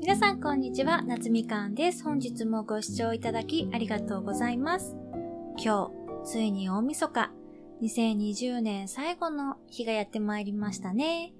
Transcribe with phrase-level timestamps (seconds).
[0.00, 2.04] 皆さんこんにちは、夏みかんです。
[2.04, 4.96] 本日もご視聴いただきありがとうございます。
[5.58, 5.90] 今
[6.24, 7.32] 日、ついに大晦日、
[7.82, 11.32] 2020年最後の日がやってまいりましたね。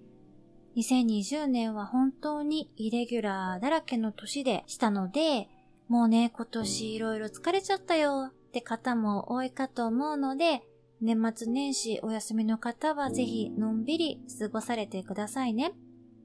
[0.76, 5.48] 2020年は本当にイレギュラーだらけの年でしたので、
[5.88, 10.62] もうね、今年いろいろ疲れちゃったよって方も多いかと思うので、
[11.00, 15.72] 年末年始お休みの方はぜひのんびり過ごされてくださいね。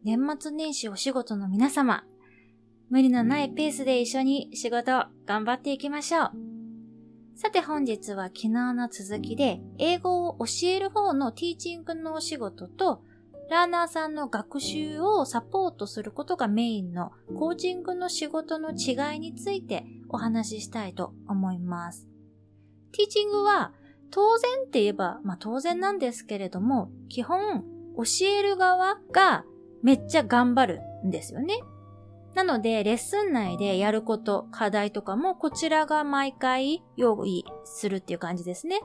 [0.04, 2.06] 年末年始お仕事の皆様、
[2.90, 6.32] 無理のないペースで一緒に仕事頑張っていきましょう。
[7.36, 13.02] さて本日は昨日の続きで英語を教える方のティーチングのお仕事と
[13.50, 22.08] ラーナーさんの学習をサポートすることがメインのコーチングの仕事の違いについてお話ししたいと思います。
[22.94, 23.74] ティーチングは
[24.12, 27.64] 当然って言えば、まあ当然なんですけれども、基本
[27.98, 29.46] 教える側が
[29.82, 31.62] めっちゃ頑張るんですよね。
[32.36, 38.82] なので、レッスン内でやること、課題とかもこちらが毎回用意するっていう感じですね。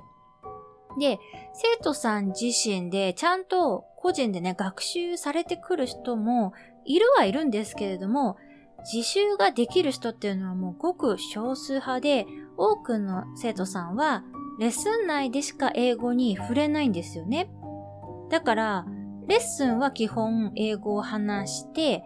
[0.98, 1.20] で、
[1.52, 6.52] 生徒さん自身でちゃんと個人でね、学習されてくる人も
[6.84, 8.36] いるはいるんですけれども、
[8.92, 14.24] 自習ができる人っていうのはもうごく少数派で、多くの生徒さんは
[14.58, 17.50] レッスン内でしか英語に触れないんですよね。
[18.30, 18.86] だから、
[19.28, 22.04] レッスンは基本英語を話して、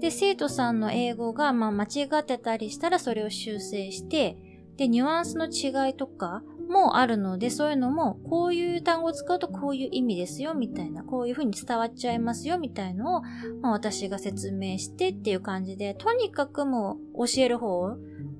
[0.00, 4.36] で、生徒さんの英語がまあ間違ってたりしたらそれを修正して、
[4.76, 13.22] で、ニュアンスの違いとか、もあるので、そういうのも、こういう単語を使うとこういう意味ですよ、みたいな、こういう風に伝わっちゃいますよ、みたいのを、
[13.62, 17.96] まあ、私が説明してっていう感じで、とにかくもう教える方、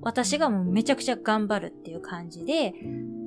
[0.09, 2.73] 私がもうめちゃくちゃ頑張るっていう感じで、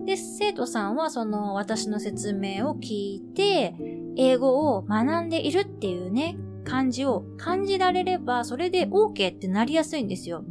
[0.04, 3.76] で、生徒さんはその私の説明を聞いて、
[4.16, 10.44] 英語を学んでいるっていうね、感じを感じられれば、それで OK ってなりやすいんですよ。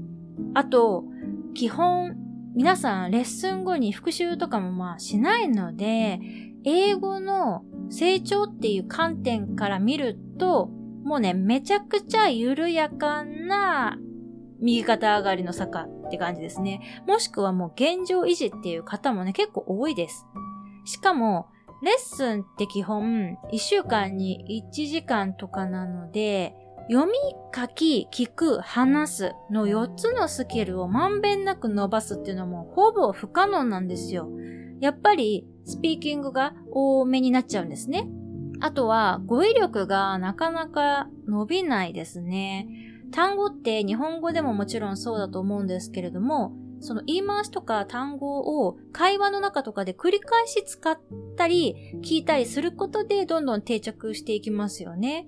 [0.54, 1.04] あと、
[1.54, 2.16] 基本
[2.56, 6.22] 皆さんレッスン後に復習とかもまあしないので、
[6.64, 10.70] 英語の成長っていう観点から見ると、
[11.04, 13.98] もうね、めちゃくちゃ緩やかな
[14.62, 16.82] 右肩上がりの坂って感じですね。
[17.08, 20.28] もしくはもう現状維持っていう方もね、結構多いです。
[20.84, 21.48] しかも、
[21.82, 26.54] レッスンって基本1週間に1時間とかなので、
[26.92, 27.14] 読み、
[27.56, 34.30] 書き、聞く、話すの4つのスキルをまんべんなく伸ばすっていうのもほぼ不可能なんですよ。
[34.82, 38.10] やっぱりスピーキングが多めになっちゃうんですね。
[38.60, 42.68] あとは語彙力がなかなか伸びないですね。
[43.12, 51.00] 単語って日本語でももちろんそうだと思うんですけれども、その言い回しとか単語を会話の中とかで繰り返し使っ
[51.38, 55.28] たり聞いたりすることでどんどん定着していきますよね。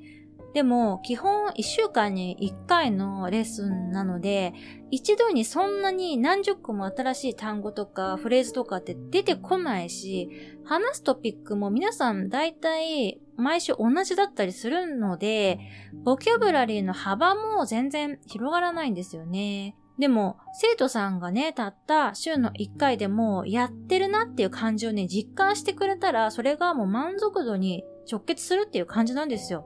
[0.53, 4.53] でも、基本1週間に1回のレッスンなので、
[4.91, 10.29] 一度にそんなに何十個も新しい単語とかフレーズとかって出てこないし、
[10.63, 15.59] 話すトピックも皆さん大体毎週同じだったりするので、
[16.03, 19.75] ボキャブラリーの幅も全然広がらないんですよね。
[19.97, 29.65] でも、生徒さんがね、たった週の1回でもやってるなっていう感じをね、実感してくれたら、それがもう満足度に直結するっていう感じなんですよ。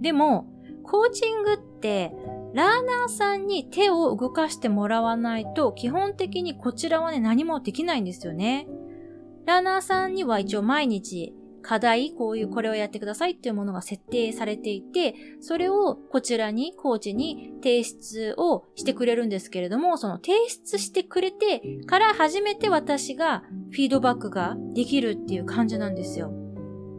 [0.00, 0.46] でも、
[0.82, 2.12] コーチングって、
[2.52, 8.66] ラーナーさんに手を動かしてもらわないと、基本的にこちらはね、何もできないんですよね。
[9.46, 26.32] ラーナーさんには一応毎日、課題、こういうこれをやってくださいっていうものが設定されていて、それをこちらに、コーチに提出をしてくれるんですけれども、その提出してくれてから初めて私がフィードバックができるっていう感じなんですよ。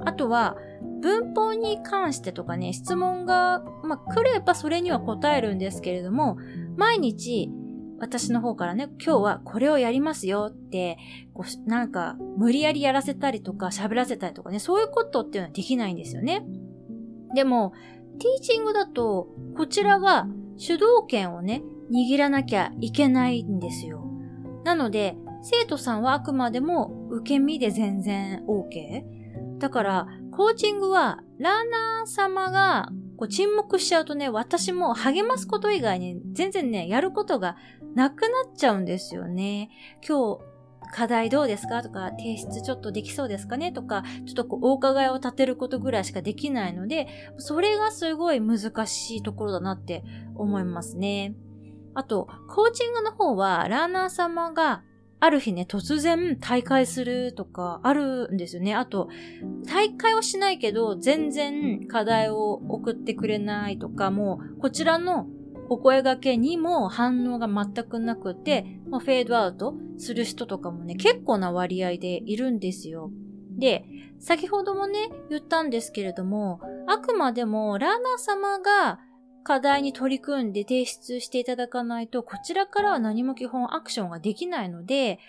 [0.06, 0.56] あとは、
[1.02, 6.38] 文法に関してとかね、質問が、まあ、来ればそれには答えるんですけれども、
[6.78, 7.50] 毎日、
[8.00, 10.98] 私の方からね、今日はこれをやりますよって、
[11.34, 16.44] こうなんか、無理やりやらせたりとか、喋らせたりとかね、そういうことっていうのはできないんですよね。
[17.36, 17.74] でも、
[18.20, 20.28] ティーチングだと、こちらが
[20.58, 24.04] 主導権をね、握らなきゃいけないんですよ。
[24.64, 29.60] なので、生徒さんはあくまでも受け身で全然 OK。
[29.60, 30.08] だから、
[30.42, 37.58] コーチングは、ラーナー様がこう沈黙しちゃうとね、私も励ますこと以外に全然ね、やることが
[37.94, 39.70] なくなっちゃうんですよね。
[40.04, 40.42] 今日、
[40.92, 41.84] 課題どうですか？
[41.84, 43.72] とか、提出ちょっとできそうですかね？
[43.72, 50.04] とか、ちょっとこう、お伺いを立てることぐらいしかできないので、それがすごい難しいところだなって
[50.34, 51.36] 思いますね。
[51.94, 54.82] あと、コーチングの方は、ラーナー様が
[55.24, 58.74] ある日ね、突然大会するとかあるんですよね。
[58.74, 59.08] あと、
[59.68, 65.28] 大会はしないけど、全然課題を送ってくれないとか、もう、こちらの
[65.70, 73.12] お声掛けにも反応が全くなくて、まあ、フェードアウトする人とかもね、結構な割合でいるんですよ。
[73.60, 73.86] で、
[74.20, 79.00] 先ほどもね、言ったんですけれども、あくまでもラーナー様が
[79.44, 85.20] 課題に取り組んで提出していただかないと、こちらからは何も基本アクションができないので、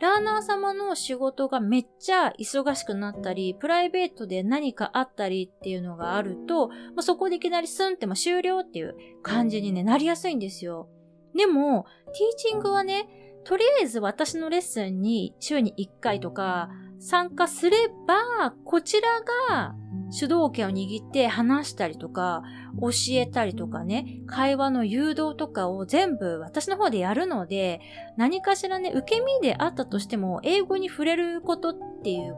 [0.00, 10.88] ラーナー様の仕事がめっちゃ忙しくなったり、プライベートで何かあったりっていうのがあると、まあ、そこでいきなりスンっても終了っていう感じに、ね、なりやすいんですよ。
[11.36, 13.08] でも、ティーチングはね、
[13.44, 19.20] とりあえず私のレッスンに週に1回とか参加すれば、こちら
[19.56, 19.74] が
[20.10, 22.42] 主導権を握って話したりとか、
[22.80, 27.80] 教えたりとかね、会話の誘導とかを全部私の方でやるので、
[28.16, 32.36] 何かしらね、受け身であったとしても、英語に触れることっていう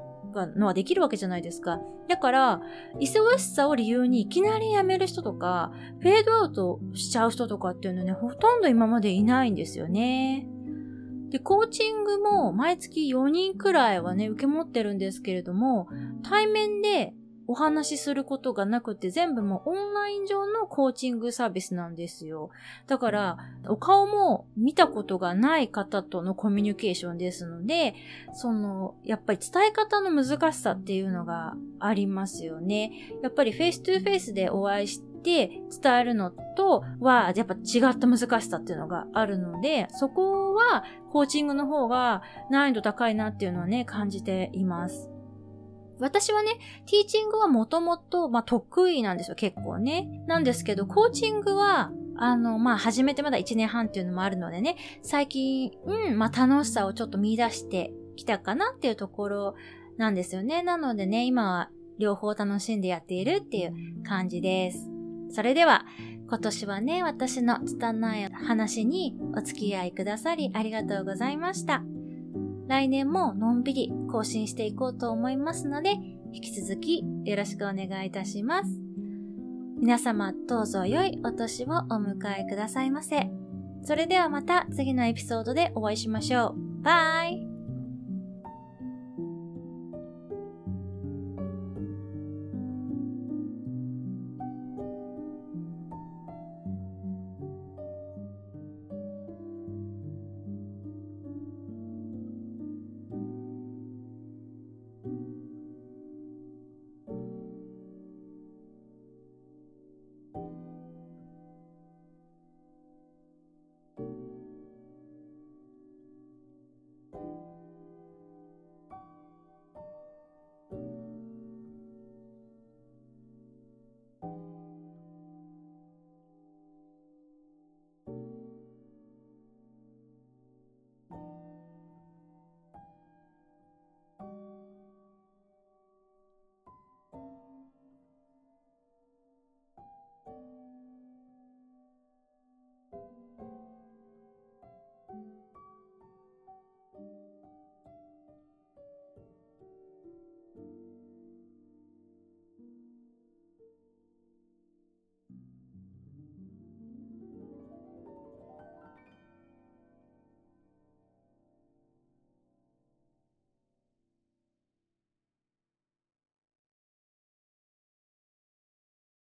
[0.57, 1.81] のはできるわけじゃないですか。
[2.09, 2.61] だから、
[3.01, 10.47] 忙しさを理由にいきなり辞める人とか、フェードアウトしちゃう人とかっていうのはね、ほとんど今までいないんですよね。
[11.31, 15.89] で、コーチングも毎月4人くらいはね、受け持ってるんですけれども、
[16.23, 17.15] 対面で
[17.47, 22.50] お話しすることがなくて全部もうオンライン上のコーチングサービスなんですよ。
[22.87, 27.94] だから、お顔も見たことがない方とのコミュニケーションですので、
[28.33, 32.93] その、やっぱり伝え方の難しさっていうのがありますよね。
[33.23, 45.12] やっぱり face to face でお会いして伝えるのとは、やっぱ違った難しさっていうのがあるので、そこはコーチングの方が難易度高いなっていうのはね、感じています。
[46.02, 50.25] 私はね、ティーチングはもともと、まあ、得意なんですよ、結構ね。
[50.26, 59.54] なんですけど、コーチングは、あの、まあ、始めてまだ1年半っていうのもあるのでね、最近、うん、まあ、楽しさをちょっと見出してきたかなっていうところ
[59.96, 60.62] なんですよね。
[60.62, 64.90] なのでね、今は両方楽しんでやっているっていう感じです。
[65.31, 65.87] それでは、
[66.28, 71.82] 今年はね、私の拙い話にお付き合いくださりありがとうございました。
[72.69, 75.97] 来年ものんびり更新していこうと思いますので、
[76.32, 78.81] 引き続きよろしくお願いいたします。
[79.79, 83.31] 皆様どうぞ良いお年をお迎えくださいませ。
[83.85, 86.82] それではまた次のエピソードでお会いしましょう。
[86.82, 87.51] バイ